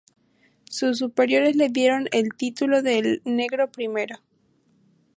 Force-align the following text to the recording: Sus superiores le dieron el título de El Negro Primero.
Sus 0.63 0.97
superiores 0.97 1.55
le 1.55 1.69
dieron 1.69 2.07
el 2.11 2.29
título 2.33 2.81
de 2.81 2.97
El 2.97 3.21
Negro 3.23 3.71
Primero. 3.71 4.15